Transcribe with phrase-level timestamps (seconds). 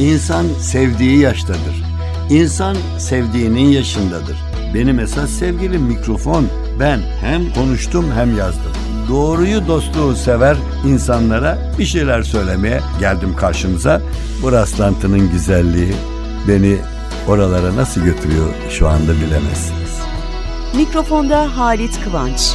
[0.00, 1.84] İnsan sevdiği yaştadır.
[2.30, 4.36] İnsan sevdiğinin yaşındadır.
[4.74, 6.46] Benim esas sevgilim mikrofon.
[6.80, 8.72] Ben hem konuştum hem yazdım.
[9.08, 10.56] Doğruyu dostluğu sever
[10.86, 14.02] insanlara bir şeyler söylemeye geldim karşınıza.
[14.42, 15.94] Bu rastlantının güzelliği
[16.48, 16.76] beni
[17.28, 20.00] oralara nasıl götürüyor şu anda bilemezsiniz.
[20.76, 22.54] Mikrofonda Halit Kıvanç.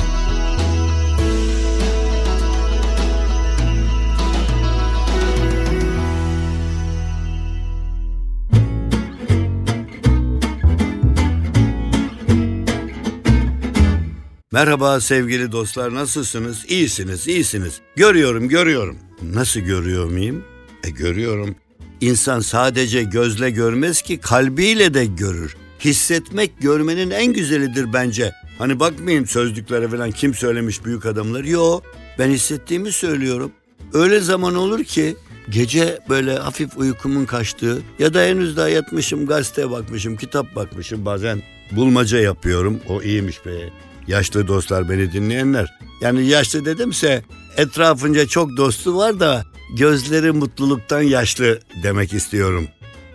[14.54, 16.66] Merhaba sevgili dostlar nasılsınız?
[16.68, 17.82] İyisiniz, iyisiniz.
[17.96, 18.98] Görüyorum, görüyorum.
[19.22, 20.44] Nasıl görüyor muyum?
[20.84, 21.56] E görüyorum.
[22.02, 25.56] İnsan sadece gözle görmez ki kalbiyle de görür.
[25.80, 28.32] Hissetmek görmenin en güzelidir bence.
[28.58, 31.44] Hani bakmayın sözlüklere falan kim söylemiş büyük adamlar.
[31.44, 31.82] Yo
[32.20, 33.52] ben hissettiğimi söylüyorum.
[33.94, 35.16] Öyle zaman olur ki
[35.50, 41.42] gece böyle hafif uykumun kaçtığı ya da henüz daha yatmışım gazete bakmışım kitap bakmışım bazen
[41.72, 42.80] bulmaca yapıyorum.
[42.90, 43.70] O iyiymiş be.
[44.08, 45.78] Yaşlı dostlar beni dinleyenler.
[46.02, 47.24] Yani yaşlı dedimse
[47.58, 49.46] etrafınca çok dostu var da
[49.78, 52.68] gözleri mutluluktan yaşlı demek istiyorum.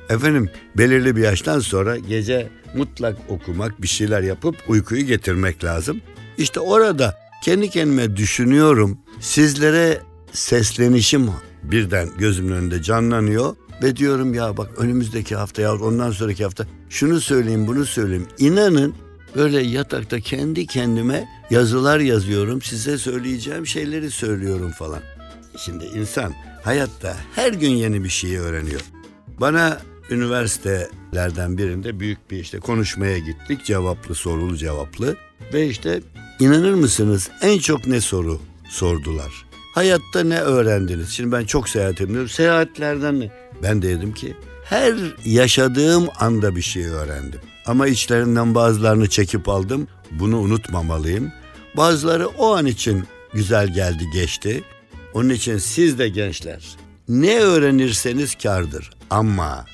[0.08, 6.00] Efendim belirli bir yaştan sonra gece mutlak okumak bir şeyler yapıp uykuyu getirmek lazım.
[6.38, 8.98] İşte orada kendi kendime düşünüyorum.
[9.20, 10.00] Sizlere
[10.32, 11.30] seslenişim
[11.62, 13.56] birden gözümün önünde canlanıyor.
[13.82, 18.26] Ve diyorum ya bak önümüzdeki hafta ya ondan sonraki hafta şunu söyleyeyim bunu söyleyeyim.
[18.38, 18.94] İnanın
[19.36, 22.62] böyle yatakta kendi kendime yazılar yazıyorum.
[22.62, 25.00] Size söyleyeceğim şeyleri söylüyorum falan.
[25.58, 28.80] Şimdi insan hayatta her gün yeni bir şey öğreniyor.
[29.40, 33.64] Bana üniversitelerden birinde büyük bir işte konuşmaya gittik.
[33.64, 35.16] Cevaplı sorulu cevaplı.
[35.52, 36.00] Ve işte
[36.40, 39.46] inanır mısınız en çok ne soru sordular.
[39.74, 41.08] Hayatta ne öğrendiniz?
[41.10, 42.28] Şimdi ben çok seyahat ediyorum.
[42.28, 43.30] Seyahatlerden ne?
[43.62, 47.40] Ben de dedim ki her yaşadığım anda bir şey öğrendim.
[47.66, 49.88] Ama içlerinden bazılarını çekip aldım.
[50.10, 51.32] Bunu unutmamalıyım.
[51.76, 53.04] Bazıları o an için
[53.34, 54.64] güzel geldi geçti.
[55.14, 56.76] Onun için siz de gençler
[57.08, 58.90] ne öğrenirseniz kardır.
[59.10, 59.64] Ama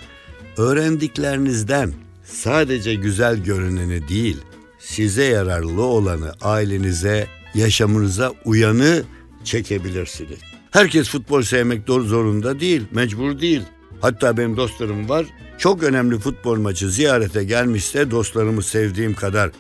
[0.57, 1.93] öğrendiklerinizden
[2.25, 4.37] sadece güzel görüneni değil,
[4.79, 9.03] size yararlı olanı ailenize, yaşamınıza uyanı
[9.45, 10.39] çekebilirsiniz.
[10.71, 13.63] Herkes futbol sevmek zorunda değil, mecbur değil.
[14.01, 15.27] Hatta benim dostlarım var.
[15.63, 19.51] Çok önemli futbol maçı ziyarete gelmişse dostlarımı sevdiğim kadar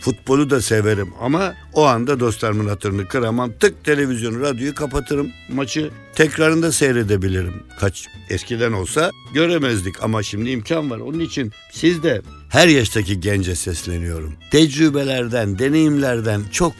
[0.00, 3.52] futbolu da severim ama o anda dostlarımın hatırını kıramam.
[3.60, 5.30] Tık televizyonu, radyoyu kapatırım.
[5.48, 7.54] Maçı tekrarında seyredebilirim.
[7.80, 10.98] Kaç eskiden olsa göremezdik ama şimdi imkan var.
[10.98, 14.34] Onun için siz de her yaştaki gence sesleniyorum.
[14.50, 16.74] Tecrübelerden, deneyimlerden çok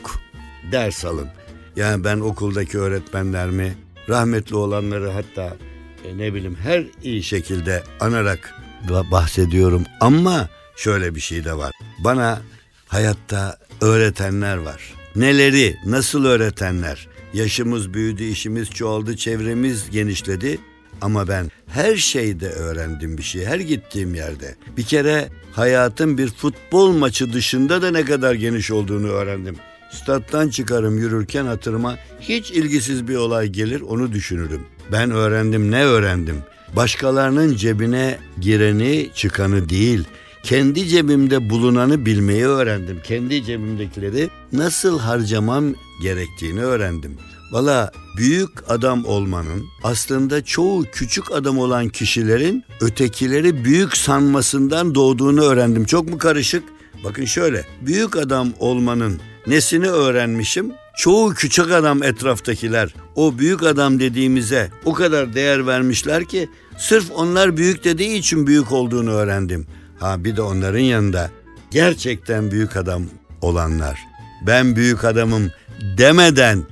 [0.72, 1.28] ders alın.
[1.76, 3.74] Yani ben okuldaki öğretmenlerimi,
[4.08, 5.56] rahmetli olanları hatta
[6.04, 11.72] e, ne bileyim her iyi şekilde anarak bahsediyorum ama şöyle bir şey de var.
[11.98, 12.42] Bana
[12.88, 14.94] hayatta öğretenler var.
[15.16, 17.08] Neleri, nasıl öğretenler?
[17.34, 20.58] Yaşımız büyüdü, işimiz çoğaldı, çevremiz genişledi.
[21.00, 24.54] Ama ben her şeyde öğrendim bir şey, her gittiğim yerde.
[24.76, 29.56] Bir kere hayatın bir futbol maçı dışında da ne kadar geniş olduğunu öğrendim.
[29.90, 34.60] Stat'tan çıkarım yürürken hatırıma hiç ilgisiz bir olay gelir onu düşünürüm.
[34.92, 36.36] Ben öğrendim ne öğrendim?
[36.76, 40.04] Başkalarının cebine gireni çıkanı değil,
[40.42, 43.00] kendi cebimde bulunanı bilmeyi öğrendim.
[43.04, 47.16] Kendi cebimdekileri nasıl harcamam gerektiğini öğrendim.
[47.52, 55.84] Valla büyük adam olmanın aslında çoğu küçük adam olan kişilerin ötekileri büyük sanmasından doğduğunu öğrendim.
[55.84, 56.64] Çok mu karışık?
[57.04, 60.72] Bakın şöyle büyük adam olmanın nesini öğrenmişim?
[61.00, 67.56] Çoğu küçük adam etraftakiler o büyük adam dediğimize o kadar değer vermişler ki sırf onlar
[67.56, 69.66] büyük dediği için büyük olduğunu öğrendim.
[69.98, 71.30] Ha bir de onların yanında
[71.70, 73.02] gerçekten büyük adam
[73.40, 73.98] olanlar.
[74.46, 75.50] Ben büyük adamım
[75.98, 76.62] demeden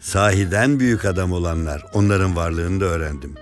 [0.00, 1.84] sahiden büyük adam olanlar.
[1.92, 3.34] Onların varlığını da öğrendim.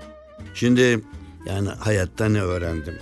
[0.54, 1.00] Şimdi
[1.47, 2.95] yani hayatta ne öğrendim?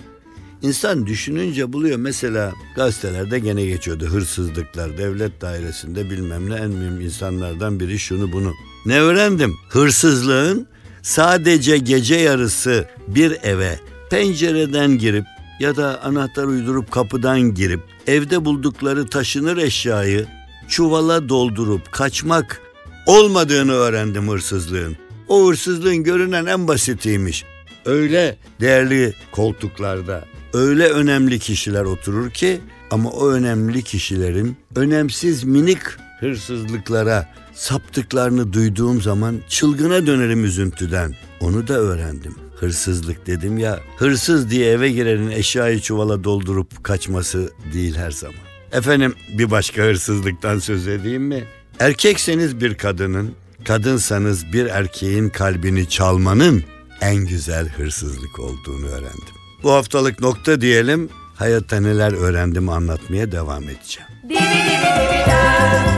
[0.63, 1.97] İnsan düşününce buluyor.
[1.97, 8.53] Mesela gazetelerde gene geçiyordu hırsızlıklar, devlet dairesinde bilmem ne en mühim insanlardan biri şunu bunu.
[8.87, 9.55] Ne öğrendim?
[9.69, 10.67] Hırsızlığın
[11.03, 13.79] sadece gece yarısı bir eve
[14.11, 15.25] pencereden girip
[15.61, 20.27] ya da anahtar uydurup kapıdan girip evde buldukları taşınır eşyayı
[20.69, 22.61] çuvala doldurup kaçmak
[23.07, 24.97] olmadığını öğrendim hırsızlığın.
[25.29, 27.45] O hırsızlığın görünen en basitiymiş.
[27.85, 32.61] Öyle değerli koltuklarda, öyle önemli kişiler oturur ki
[32.91, 35.79] ama o önemli kişilerin önemsiz minik
[36.21, 41.15] hırsızlıklara saptıklarını duyduğum zaman çılgına dönerim üzüntüden.
[41.41, 42.35] Onu da öğrendim.
[42.57, 43.81] Hırsızlık dedim ya.
[43.97, 48.41] Hırsız diye eve girenin eşyayı çuvala doldurup kaçması değil her zaman.
[48.73, 51.45] Efendim bir başka hırsızlıktan söz edeyim mi?
[51.79, 53.35] Erkekseniz bir kadının,
[53.65, 56.65] kadınsanız bir erkeğin kalbini çalmanın
[57.01, 59.42] en güzel hırsızlık olduğunu öğrendim.
[59.63, 61.09] Bu haftalık nokta diyelim.
[61.37, 64.09] Hayatta neler öğrendim anlatmaya devam edeceğim.
[64.25, 65.92] Dibi dibi dibi da,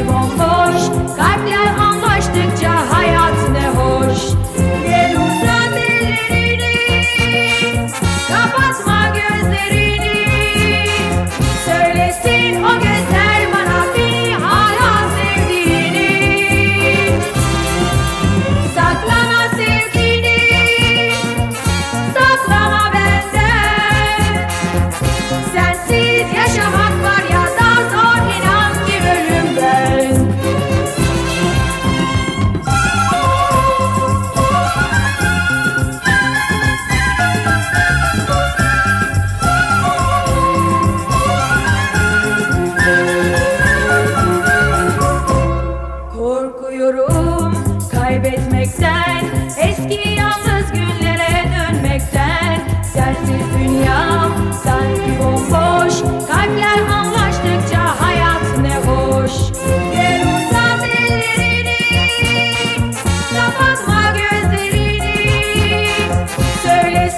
[0.00, 0.59] sanki bomboş,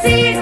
[0.00, 0.36] seed.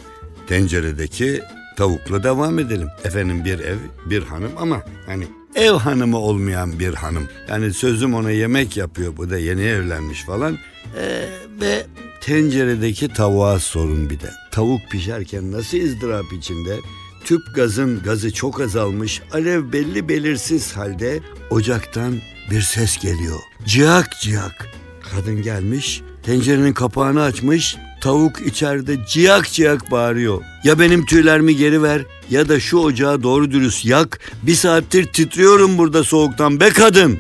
[0.48, 1.42] tenceredeki
[1.78, 2.88] tavukla devam edelim.
[3.04, 7.28] Efendim bir ev, bir hanım ama hani ev hanımı olmayan bir hanım.
[7.50, 9.18] Yani sözüm ona yemek yapıyor.
[9.18, 10.58] Bu da yeni evlenmiş falan.
[10.96, 11.30] Ee,
[11.62, 11.86] ve
[12.22, 14.30] tenceredeki tavuğa sorun bir de.
[14.52, 16.78] Tavuk pişerken nasıl ızdırap içinde?
[17.26, 22.16] Tüp gazın gazı çok azalmış, alev belli belirsiz halde ocaktan
[22.52, 23.40] bir ses geliyor.
[23.66, 24.68] Ciyak ciyak.
[25.12, 30.42] Kadın gelmiş, tencerenin kapağını açmış, tavuk içeride ciyak ciyak bağırıyor.
[30.64, 34.20] Ya benim tüylerimi geri ver ya da şu ocağı doğru dürüst yak.
[34.44, 37.20] Bir saattir titriyorum burada soğuktan be kadın.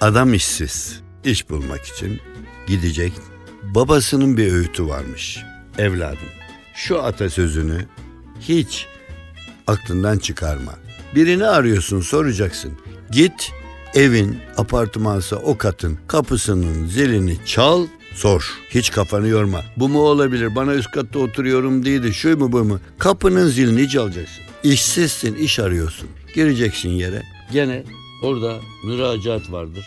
[0.00, 1.00] Adam işsiz.
[1.24, 2.20] İş bulmak için
[2.66, 3.12] gidecek.
[3.62, 5.38] Babasının bir öğütü varmış.
[5.78, 6.28] Evladım
[6.74, 7.86] şu atasözünü
[8.40, 8.86] hiç
[9.66, 10.72] aklından çıkarma.
[11.14, 12.72] Birini arıyorsun soracaksın.
[13.10, 13.52] Git
[13.94, 18.54] evin apartmansa o katın kapısının zilini çal sor.
[18.70, 19.62] Hiç kafanı yorma.
[19.76, 20.56] Bu mu olabilir?
[20.56, 22.14] Bana üst katta oturuyorum değildi.
[22.14, 22.80] Şu mu bu mu?
[22.98, 24.44] Kapının zilini çalacaksın.
[24.62, 26.08] İşsizsin, iş arıyorsun.
[26.34, 27.22] Gireceksin yere.
[27.52, 27.84] Gene
[28.22, 29.84] orada müracaat vardır.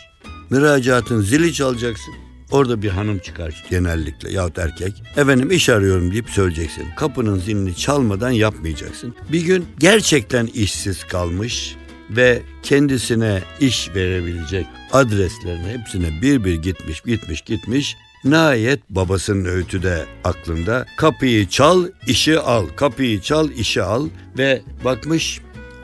[0.50, 2.14] Müracaatın zili çalacaksın.
[2.50, 5.02] Orada bir hanım çıkar genellikle yahut erkek.
[5.16, 6.86] Efendim iş arıyorum deyip söyleyeceksin.
[6.96, 9.14] Kapının zilini çalmadan yapmayacaksın.
[9.32, 11.76] Bir gün gerçekten işsiz kalmış
[12.10, 17.96] ve kendisine iş verebilecek adreslerine hepsine bir bir gitmiş gitmiş gitmiş.
[18.24, 20.86] Nihayet babasının öğütü de aklında.
[20.96, 22.66] Kapıyı çal, işi al.
[22.76, 24.08] Kapıyı çal, işi al.
[24.38, 25.40] Ve bakmış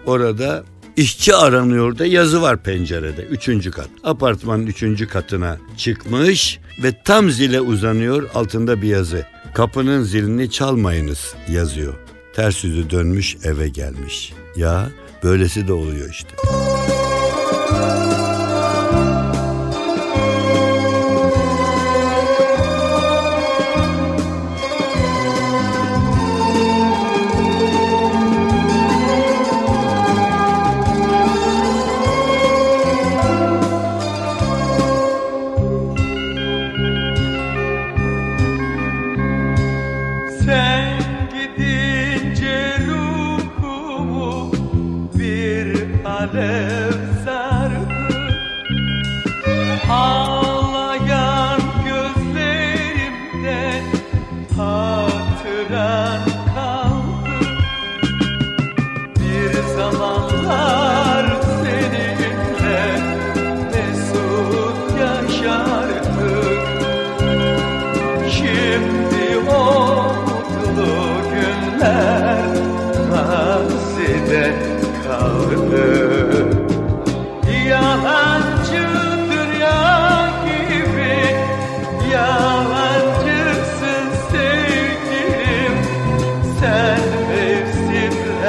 [0.06, 0.64] orada
[0.96, 3.22] işçi aranıyor da yazı var pencerede.
[3.22, 3.88] Üçüncü kat.
[4.04, 9.26] Apartmanın üçüncü katına çıkmış ve tam zile uzanıyor altında bir yazı.
[9.54, 11.94] Kapının zilini çalmayınız yazıyor.
[12.34, 14.32] Ters yüzü dönmüş eve gelmiş.
[14.56, 14.90] Ya
[15.24, 16.36] böylesi de oluyor işte.
[17.70, 18.13] Sen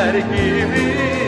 [0.05, 1.24] yer gibi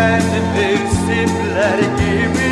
[0.00, 0.22] Sen
[0.56, 2.49] mevsimler gibi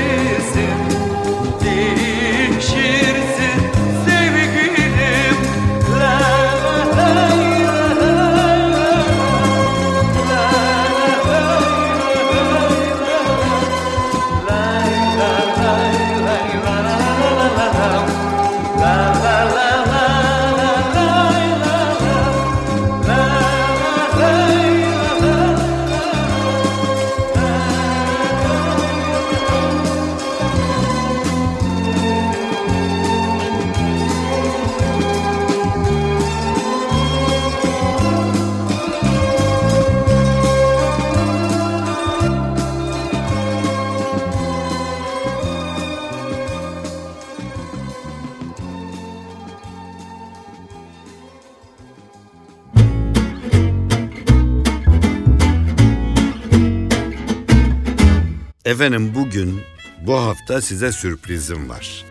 [58.69, 59.61] Efendim bugün
[60.07, 62.05] bu hafta size sürprizim var.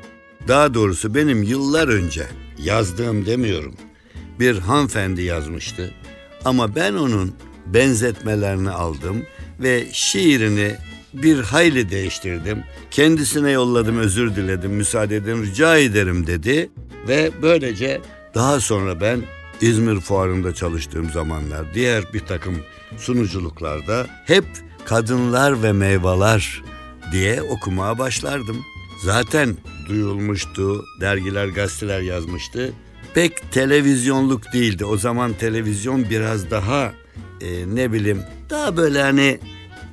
[0.47, 2.23] Daha doğrusu benim yıllar önce
[2.57, 3.75] yazdığım demiyorum.
[4.39, 5.93] Bir hanımefendi yazmıştı.
[6.45, 7.35] Ama ben onun
[7.65, 9.25] benzetmelerini aldım
[9.59, 10.75] ve şiirini
[11.13, 12.63] bir hayli değiştirdim.
[12.91, 16.69] Kendisine yolladım, özür diledim, müsaade edin, rica ederim dedi.
[17.07, 18.01] Ve böylece
[18.35, 19.21] daha sonra ben
[19.61, 22.55] İzmir Fuarı'nda çalıştığım zamanlar diğer bir takım
[22.97, 24.45] sunuculuklarda hep
[24.87, 26.63] kadınlar ve meyveler
[27.11, 28.65] diye okumaya başlardım.
[29.03, 29.57] Zaten
[29.89, 32.73] duyulmuştu, dergiler, gazeteler yazmıştı.
[33.13, 34.85] Pek televizyonluk değildi.
[34.85, 36.93] O zaman televizyon biraz daha
[37.41, 39.39] e, ne bileyim daha böyle hani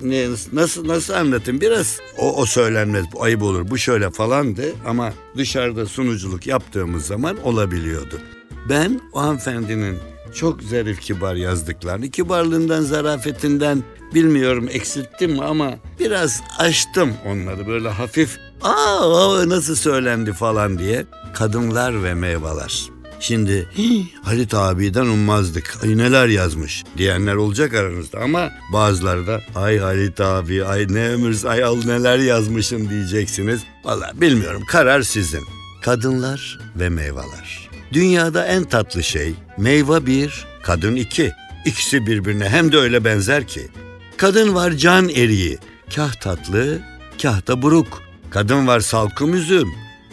[0.02, 5.12] ne, nasıl nasıl anlatayım biraz o, o söylenmez bu ayıp olur bu şöyle falandı ama
[5.36, 8.20] dışarıda sunuculuk yaptığımız zaman olabiliyordu.
[8.68, 9.98] Ben o hanımefendinin
[10.34, 13.82] çok zarif kibar yazdıklarını kibarlığından zarafetinden
[14.14, 22.02] bilmiyorum eksilttim mi ama biraz açtım onları böyle hafif aa nasıl söylendi falan diye kadınlar
[22.04, 22.82] ve meyveler.
[23.20, 25.78] Şimdi "Hii, Halit abiden ummazdık.
[25.82, 31.44] Ay neler yazmış diyenler olacak aranızda ama bazıları da ay Halit abi ay ne ömür
[31.44, 33.60] ay al neler yazmışım diyeceksiniz.
[33.84, 35.42] Valla bilmiyorum karar sizin.
[35.82, 37.70] Kadınlar ve meyveler.
[37.92, 41.32] Dünyada en tatlı şey meyve bir, kadın iki.
[41.64, 43.68] İkisi birbirine hem de öyle benzer ki.
[44.16, 45.58] Kadın var can eriği,
[45.94, 46.78] kah tatlı,
[47.22, 48.02] kah da buruk.
[48.30, 49.68] Kadın var salkım üzüm,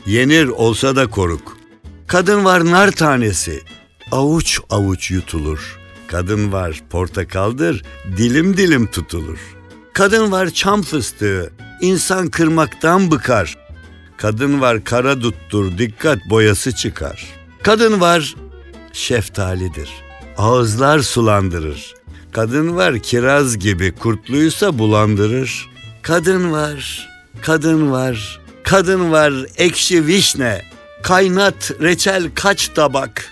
[0.06, 1.58] yenir olsa da koruk.
[2.08, 3.62] Kadın var nar tanesi,
[4.12, 5.80] avuç avuç yutulur.
[6.08, 7.84] Kadın var portakaldır,
[8.18, 9.40] dilim dilim tutulur.
[9.94, 13.58] Kadın var çam fıstığı, insan kırmaktan bıkar.
[14.18, 17.41] Kadın var kara duttur, dikkat boyası çıkar.
[17.64, 18.36] Kadın var
[18.94, 19.90] şeftalidir,
[20.38, 21.94] ağızlar sulandırır.
[22.32, 25.70] Kadın var kiraz gibi, kurtluysa bulandırır.
[26.02, 27.10] Kadın var,
[27.42, 30.62] kadın var, kadın var ekşi vişne,
[31.04, 33.32] kaynat reçel kaç tabak.